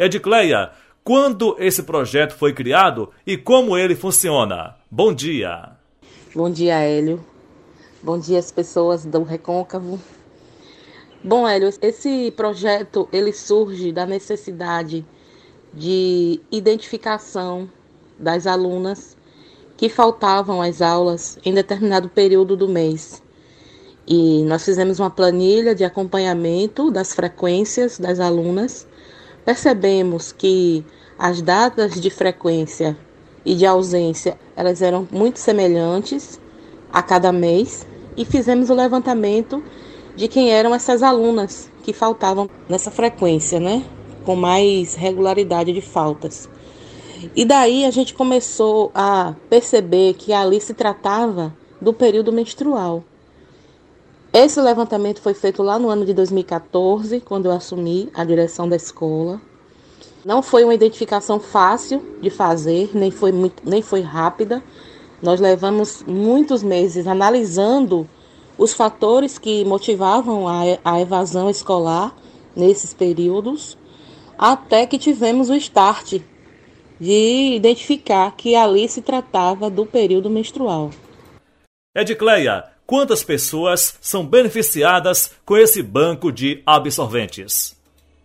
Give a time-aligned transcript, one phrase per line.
[0.00, 0.70] Edicleia,
[1.04, 4.76] quando esse projeto foi criado e como ele funciona?
[4.90, 5.72] Bom dia.
[6.34, 7.22] Bom dia, Hélio.
[8.02, 10.00] Bom dia, as pessoas do Recôncavo.
[11.22, 15.04] Bom, Hélio, esse projeto ele surge da necessidade
[15.74, 17.68] de identificação
[18.18, 19.18] das alunas
[19.76, 23.22] que faltavam às aulas em determinado período do mês.
[24.06, 28.88] E nós fizemos uma planilha de acompanhamento das frequências das alunas.
[29.44, 30.84] Percebemos que
[31.18, 32.96] as datas de frequência
[33.44, 36.40] e de ausência, elas eram muito semelhantes
[36.92, 37.86] a cada mês
[38.16, 39.62] e fizemos o levantamento
[40.14, 43.84] de quem eram essas alunas que faltavam nessa frequência, né?
[44.24, 46.48] Com mais regularidade de faltas.
[47.34, 53.04] E daí a gente começou a perceber que ali se tratava do período menstrual.
[54.32, 58.76] Esse levantamento foi feito lá no ano de 2014, quando eu assumi a direção da
[58.76, 59.40] escola.
[60.24, 64.62] Não foi uma identificação fácil de fazer, nem foi, muito, nem foi rápida.
[65.20, 68.08] Nós levamos muitos meses analisando
[68.56, 72.14] os fatores que motivavam a, a evasão escolar
[72.54, 73.76] nesses períodos,
[74.38, 76.20] até que tivemos o start
[77.00, 80.90] de identificar que ali se tratava do período menstrual.
[81.96, 87.76] Edcleia, quantas pessoas são beneficiadas com esse banco de absorventes?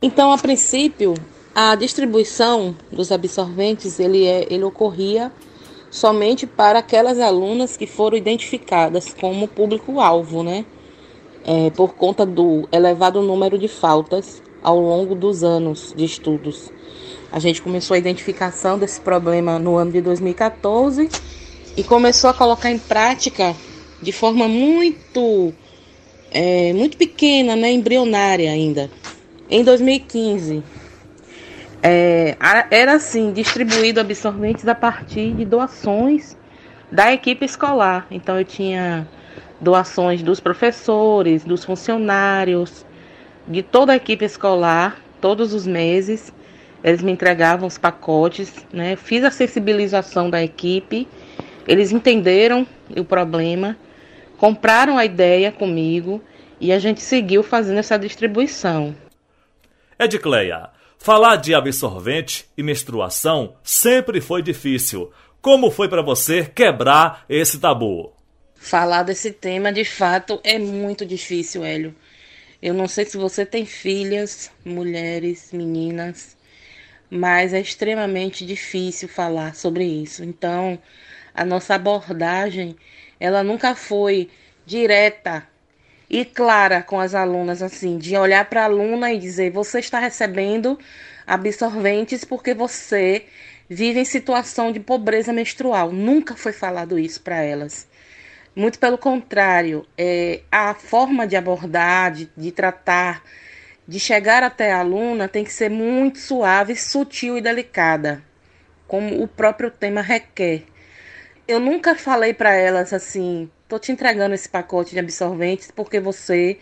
[0.00, 1.14] Então, a princípio,
[1.52, 5.32] a distribuição dos absorventes ele, é, ele ocorria
[5.90, 10.64] somente para aquelas alunas que foram identificadas como público-alvo, né?
[11.44, 16.70] É, por conta do elevado número de faltas ao longo dos anos de estudos.
[17.32, 21.10] A gente começou a identificação desse problema no ano de 2014
[21.76, 23.56] e começou a colocar em prática
[24.02, 25.54] de forma muito,
[26.32, 28.90] é, muito pequena, né, embrionária ainda.
[29.48, 30.62] Em 2015,
[31.82, 32.36] é,
[32.70, 36.36] era assim, distribuído absorventes a partir de doações
[36.90, 38.06] da equipe escolar.
[38.10, 39.06] Então eu tinha
[39.60, 42.84] doações dos professores, dos funcionários,
[43.46, 46.32] de toda a equipe escolar, todos os meses.
[46.82, 48.96] Eles me entregavam os pacotes, né?
[48.96, 51.06] Fiz a sensibilização da equipe,
[51.68, 53.76] eles entenderam o problema
[54.42, 56.20] compraram a ideia comigo
[56.60, 58.92] e a gente seguiu fazendo essa distribuição.
[59.96, 65.12] Edcleia, falar de absorvente e menstruação sempre foi difícil.
[65.40, 68.12] Como foi para você quebrar esse tabu?
[68.56, 71.94] Falar desse tema de fato é muito difícil, Hélio.
[72.60, 76.36] Eu não sei se você tem filhas, mulheres, meninas,
[77.08, 80.24] mas é extremamente difícil falar sobre isso.
[80.24, 80.80] Então,
[81.32, 82.74] a nossa abordagem
[83.22, 84.28] ela nunca foi
[84.66, 85.46] direta
[86.10, 90.00] e clara com as alunas, assim, de olhar para a aluna e dizer: você está
[90.00, 90.76] recebendo
[91.24, 93.24] absorventes porque você
[93.68, 95.92] vive em situação de pobreza menstrual.
[95.92, 97.86] Nunca foi falado isso para elas.
[98.56, 103.22] Muito pelo contrário, é, a forma de abordar, de, de tratar,
[103.86, 108.20] de chegar até a aluna tem que ser muito suave, sutil e delicada,
[108.88, 110.64] como o próprio tema requer
[111.46, 116.58] eu nunca falei para elas assim, tô te entregando esse pacote de absorventes porque você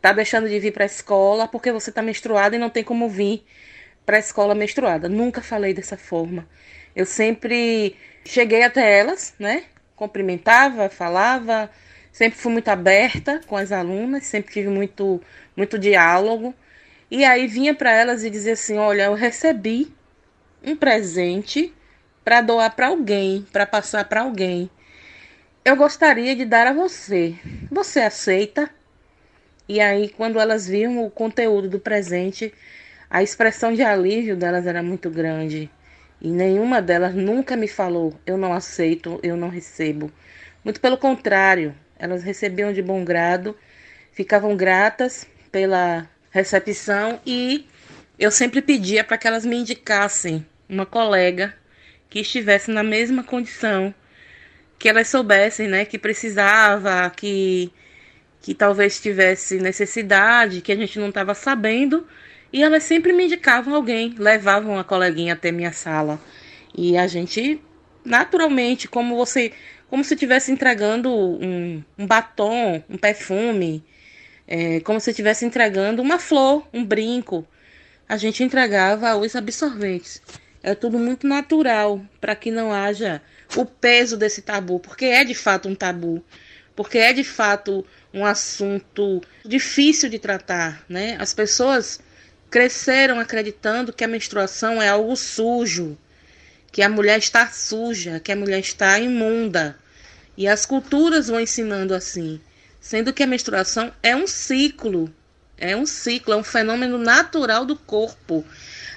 [0.00, 3.08] tá deixando de vir para a escola, porque você tá menstruada e não tem como
[3.08, 3.44] vir
[4.06, 5.08] para a escola menstruada.
[5.08, 6.48] Nunca falei dessa forma.
[6.94, 9.64] Eu sempre cheguei até elas, né?
[9.96, 11.70] Cumprimentava, falava,
[12.12, 15.20] sempre fui muito aberta com as alunas, sempre tive muito
[15.56, 16.54] muito diálogo.
[17.10, 19.92] E aí vinha para elas e dizia assim: "Olha, eu recebi
[20.64, 21.74] um presente
[22.24, 24.70] para doar para alguém, para passar para alguém.
[25.64, 27.34] Eu gostaria de dar a você.
[27.70, 28.70] Você aceita?
[29.68, 32.52] E aí, quando elas viam o conteúdo do presente,
[33.08, 35.70] a expressão de alívio delas era muito grande.
[36.20, 40.10] E nenhuma delas nunca me falou: eu não aceito, eu não recebo.
[40.64, 43.56] Muito pelo contrário, elas recebiam de bom grado,
[44.12, 47.66] ficavam gratas pela recepção e
[48.18, 51.54] eu sempre pedia para que elas me indicassem uma colega
[52.10, 53.94] que estivesse na mesma condição,
[54.78, 57.72] que elas soubessem, né, que precisava, que
[58.42, 62.06] que talvez tivesse necessidade, que a gente não estava sabendo,
[62.52, 66.20] e elas sempre me indicavam alguém, levavam a coleguinha até minha sala.
[66.76, 67.60] E a gente,
[68.04, 69.52] naturalmente, como você,
[69.88, 73.84] como se estivesse entregando um, um, batom, um perfume,
[74.48, 77.46] é, como se estivesse entregando uma flor, um brinco,
[78.08, 80.20] a gente entregava os absorventes.
[80.62, 83.22] É tudo muito natural para que não haja
[83.56, 86.22] o peso desse tabu, porque é de fato um tabu,
[86.76, 91.16] porque é de fato um assunto difícil de tratar, né?
[91.18, 92.00] As pessoas
[92.50, 95.96] cresceram acreditando que a menstruação é algo sujo,
[96.70, 99.78] que a mulher está suja, que a mulher está imunda.
[100.36, 102.40] E as culturas vão ensinando assim,
[102.80, 105.12] sendo que a menstruação é um ciclo,
[105.60, 108.44] é um ciclo, é um fenômeno natural do corpo.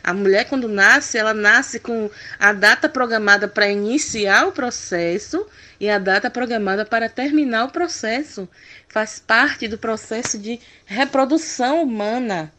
[0.04, 5.46] A mulher, quando nasce, ela nasce com a data programada para iniciar o processo
[5.80, 8.50] e a data programada para terminar o processo.
[8.88, 12.52] Faz parte do processo de reprodução humana.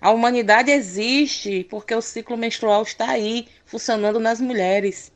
[0.00, 5.12] A humanidade existe porque o ciclo menstrual está aí, funcionando nas mulheres.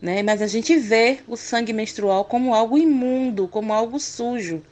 [0.00, 0.22] Né?
[0.22, 4.62] Mas a gente vê o sangue menstrual como algo imundo, como algo sujo.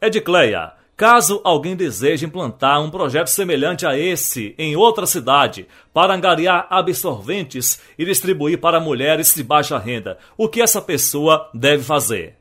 [0.00, 6.68] Edcleia, Caso alguém deseje implantar um projeto semelhante a esse em outra cidade para angariar
[6.70, 12.36] absorventes e distribuir para mulheres de baixa renda, o que essa pessoa deve fazer?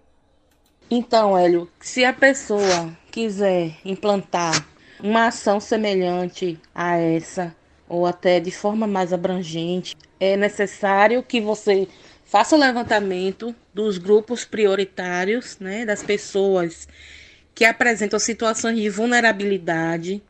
[0.87, 4.63] Então, Hélio, se a pessoa quiser implantar
[5.01, 7.55] uma ação semelhante a essa,
[7.89, 11.87] ou até de forma mais abrangente, é necessário que você
[12.23, 16.87] faça o levantamento dos grupos prioritários, né, das pessoas
[17.53, 20.21] que apresentam situações de vulnerabilidade.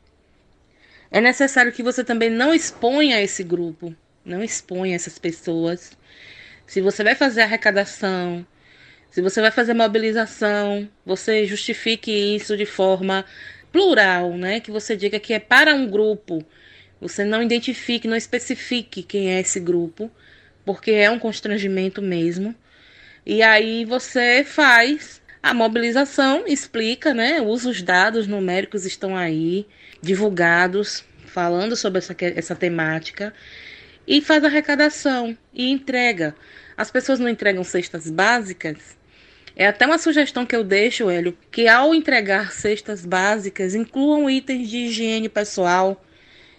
[1.12, 5.92] É necessário que você também não exponha esse grupo, não exponha essas pessoas.
[6.66, 8.46] Se você vai fazer arrecadação,
[9.12, 13.24] se você vai fazer mobilização, você justifique isso de forma
[13.72, 14.60] plural, né?
[14.60, 16.44] Que você diga que é para um grupo.
[17.00, 20.10] Você não identifique, não especifique quem é esse grupo,
[20.66, 22.56] porque é um constrangimento mesmo.
[23.26, 27.42] E aí você faz a mobilização explica, né?
[27.42, 29.68] Os dados numéricos estão aí,
[30.01, 33.34] divulgados, falando sobre essa, essa temática,
[34.07, 36.34] e faz arrecadação e entrega.
[36.78, 38.98] As pessoas não entregam cestas básicas.
[39.54, 44.69] É até uma sugestão que eu deixo, Hélio, que ao entregar cestas básicas, incluam itens
[44.69, 46.01] de higiene pessoal.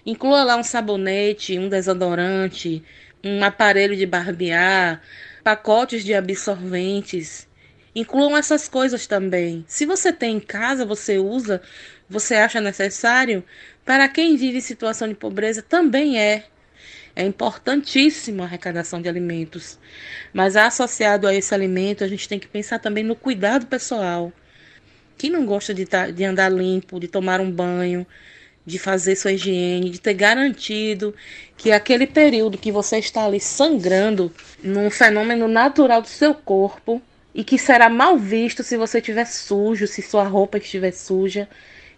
[0.04, 2.84] Inclua lá um sabonete, um desodorante,
[3.24, 5.00] um aparelho de barbear,
[5.42, 7.48] pacotes de absorventes
[7.94, 9.64] Incluam essas coisas também.
[9.68, 11.62] Se você tem em casa, você usa,
[12.08, 13.44] você acha necessário,
[13.84, 16.44] para quem vive em situação de pobreza também é.
[17.16, 19.78] É importantíssimo a arrecadação de alimentos.
[20.32, 24.32] Mas associado a esse alimento, a gente tem que pensar também no cuidado pessoal.
[25.16, 28.04] Quem não gosta de, tá, de andar limpo, de tomar um banho,
[28.66, 31.14] de fazer sua higiene, de ter garantido
[31.56, 34.32] que aquele período que você está ali sangrando
[34.62, 37.00] num fenômeno natural do seu corpo,
[37.34, 41.48] e que será mal visto se você estiver sujo, se sua roupa estiver suja.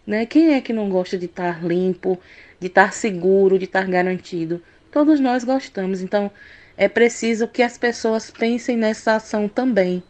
[0.06, 0.24] Né?
[0.24, 2.18] Quem é que não gosta de estar limpo,
[2.58, 4.62] de estar seguro, de estar garantido?
[4.90, 6.30] Todos nós gostamos, então
[6.76, 10.02] é preciso que as pessoas pensem nessa ação também.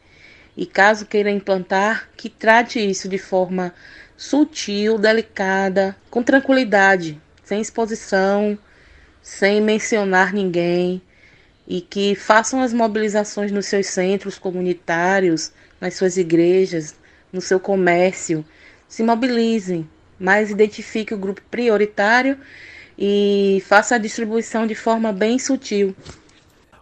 [0.57, 3.75] E caso queira implantar, que trate isso de forma
[4.17, 8.59] sutil, delicada, com tranquilidade, sem exposição,
[9.21, 11.03] sem mencionar ninguém,
[11.67, 16.95] e que façam as mobilizações nos seus centros comunitários, nas suas igrejas,
[17.33, 18.45] no seu comércio.
[18.89, 22.39] Se mobilizem, mas identifique o grupo prioritário
[22.99, 25.95] e faça a distribuição de forma bem sutil.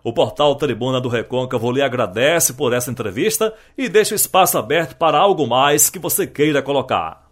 [0.03, 4.97] O portal Tribuna do Recôncavo lhe agradece por essa entrevista e deixa o espaço aberto
[4.97, 7.25] para algo mais que você queira colocar.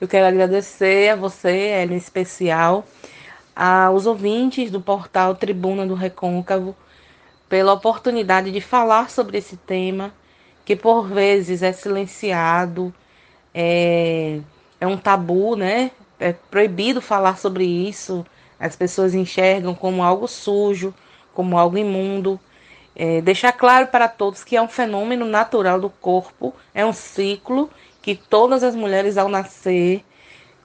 [0.00, 2.84] Eu quero agradecer a você, em especial,
[3.54, 6.76] aos ouvintes do portal Tribuna do Recôncavo,
[7.52, 10.10] pela oportunidade de falar sobre esse tema,
[10.64, 12.94] que por vezes é silenciado,
[13.52, 14.40] é,
[14.80, 15.90] é um tabu, né?
[16.18, 18.24] É proibido falar sobre isso.
[18.58, 20.94] As pessoas enxergam como algo sujo,
[21.34, 22.40] como algo imundo.
[22.96, 27.68] É, deixar claro para todos que é um fenômeno natural do corpo, é um ciclo
[28.00, 30.02] que todas as mulheres ao nascer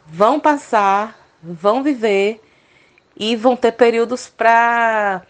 [0.06, 2.40] vão passar, vão viver
[3.14, 5.22] e vão ter períodos para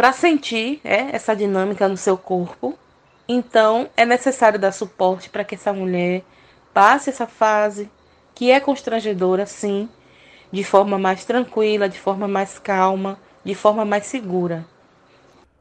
[0.00, 2.74] para sentir é, essa dinâmica no seu corpo.
[3.28, 6.22] Então, é necessário dar suporte para que essa mulher
[6.72, 7.86] passe essa fase,
[8.34, 9.90] que é constrangedora, sim,
[10.50, 14.64] de forma mais tranquila, de forma mais calma, de forma mais segura.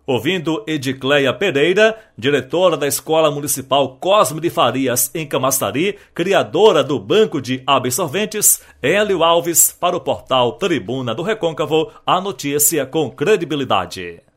[0.07, 7.41] Ouvindo Edicleia Pereira, diretora da Escola Municipal Cosme de Farias, em Camaçari, criadora do Banco
[7.41, 14.28] de Absorventes, Hélio Alves, para o portal Tribuna do Recôncavo, a notícia com credibilidade.